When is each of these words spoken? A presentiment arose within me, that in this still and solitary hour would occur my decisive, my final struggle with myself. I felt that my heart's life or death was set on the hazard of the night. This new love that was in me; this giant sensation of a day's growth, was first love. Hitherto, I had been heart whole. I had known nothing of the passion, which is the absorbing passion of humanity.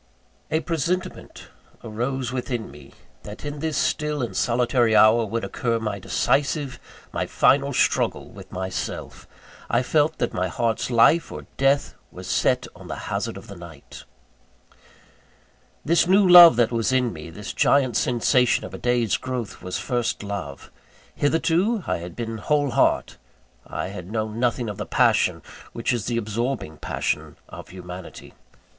A 0.49 0.61
presentiment 0.61 1.49
arose 1.83 2.31
within 2.31 2.71
me, 2.71 2.91
that 3.21 3.45
in 3.45 3.59
this 3.59 3.77
still 3.77 4.23
and 4.23 4.35
solitary 4.35 4.95
hour 4.95 5.27
would 5.27 5.43
occur 5.43 5.77
my 5.77 5.99
decisive, 5.99 6.79
my 7.13 7.27
final 7.27 7.71
struggle 7.71 8.27
with 8.27 8.51
myself. 8.51 9.27
I 9.69 9.83
felt 9.83 10.17
that 10.17 10.33
my 10.33 10.47
heart's 10.47 10.89
life 10.89 11.31
or 11.31 11.45
death 11.55 11.93
was 12.11 12.25
set 12.25 12.65
on 12.75 12.87
the 12.87 12.95
hazard 12.95 13.37
of 13.37 13.45
the 13.45 13.55
night. 13.55 14.05
This 15.85 16.07
new 16.07 16.27
love 16.27 16.55
that 16.55 16.71
was 16.71 16.91
in 16.91 17.13
me; 17.13 17.29
this 17.29 17.53
giant 17.53 17.95
sensation 17.95 18.65
of 18.65 18.73
a 18.73 18.79
day's 18.79 19.17
growth, 19.17 19.61
was 19.61 19.77
first 19.77 20.23
love. 20.23 20.71
Hitherto, 21.13 21.83
I 21.85 21.97
had 21.97 22.15
been 22.15 22.39
heart 22.39 22.47
whole. 22.71 23.03
I 23.67 23.89
had 23.89 24.11
known 24.11 24.39
nothing 24.39 24.67
of 24.67 24.77
the 24.77 24.87
passion, 24.87 25.43
which 25.73 25.93
is 25.93 26.05
the 26.07 26.17
absorbing 26.17 26.77
passion 26.77 27.37
of 27.49 27.69
humanity. 27.69 28.33